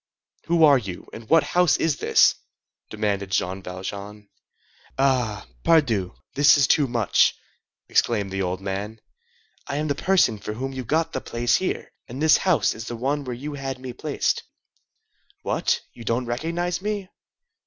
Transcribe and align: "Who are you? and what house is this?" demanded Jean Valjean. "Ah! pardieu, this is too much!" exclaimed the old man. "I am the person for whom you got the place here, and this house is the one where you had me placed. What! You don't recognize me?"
"Who 0.47 0.63
are 0.63 0.79
you? 0.79 1.05
and 1.13 1.29
what 1.29 1.43
house 1.43 1.77
is 1.77 1.97
this?" 1.97 2.33
demanded 2.89 3.29
Jean 3.29 3.61
Valjean. 3.61 4.29
"Ah! 4.97 5.45
pardieu, 5.63 6.13
this 6.33 6.57
is 6.57 6.65
too 6.65 6.87
much!" 6.87 7.35
exclaimed 7.87 8.31
the 8.31 8.41
old 8.41 8.61
man. 8.61 8.99
"I 9.67 9.75
am 9.75 9.89
the 9.89 9.93
person 9.93 10.39
for 10.39 10.53
whom 10.53 10.73
you 10.73 10.83
got 10.83 11.13
the 11.13 11.21
place 11.21 11.57
here, 11.57 11.91
and 12.07 12.19
this 12.19 12.37
house 12.37 12.73
is 12.73 12.85
the 12.87 12.95
one 12.95 13.23
where 13.23 13.35
you 13.35 13.53
had 13.53 13.77
me 13.77 13.93
placed. 13.93 14.41
What! 15.43 15.81
You 15.93 16.03
don't 16.03 16.25
recognize 16.25 16.81
me?" 16.81 17.09